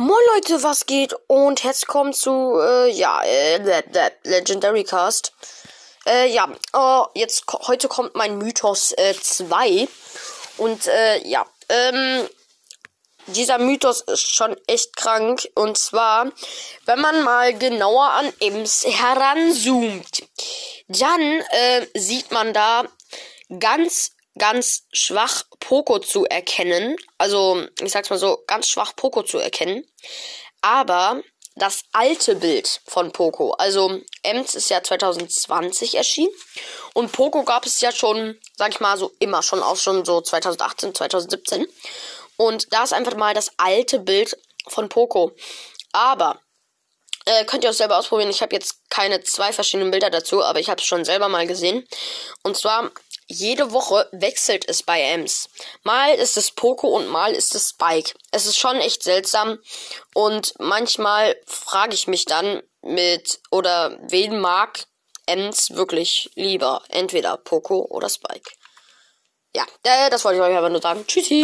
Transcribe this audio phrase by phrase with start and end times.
[0.00, 1.12] Moin Leute, was geht?
[1.26, 3.58] Und herzlich willkommen zu, äh, ja, äh,
[4.22, 5.32] Legendary Cast.
[6.06, 9.88] Äh, ja, oh, jetzt, heute kommt mein Mythos, äh, 2.
[10.56, 12.28] Und, äh, ja, ähm,
[13.26, 15.48] dieser Mythos ist schon echt krank.
[15.56, 16.30] Und zwar,
[16.84, 20.22] wenn man mal genauer an Ems heranzoomt,
[20.86, 22.84] dann, äh, sieht man da
[23.58, 26.96] ganz ganz schwach Poco zu erkennen.
[27.18, 29.84] Also, ich sag's mal so, ganz schwach Poco zu erkennen.
[30.60, 31.22] Aber
[31.58, 36.32] das alte Bild von Poco, also Ems ist ja 2020 erschienen
[36.94, 40.20] und Poco gab es ja schon, sag ich mal so, immer schon auch schon so
[40.20, 41.66] 2018, 2017.
[42.36, 44.36] Und da ist einfach mal das alte Bild
[44.68, 45.32] von Poco.
[45.92, 46.40] Aber
[47.24, 48.30] äh, könnt ihr auch selber ausprobieren.
[48.30, 51.46] Ich habe jetzt keine zwei verschiedenen Bilder dazu, aber ich habe es schon selber mal
[51.46, 51.86] gesehen.
[52.42, 52.90] Und zwar
[53.28, 55.48] jede Woche wechselt es bei Ems.
[55.82, 58.14] Mal ist es Poco und mal ist es Spike.
[58.32, 59.58] Es ist schon echt seltsam
[60.14, 64.86] und manchmal frage ich mich dann mit oder wen mag
[65.26, 66.82] Ems wirklich lieber?
[66.88, 68.50] Entweder Poco oder Spike.
[69.54, 71.04] Ja, äh, das wollte ich euch aber nur sagen.
[71.06, 71.36] Tschüssi.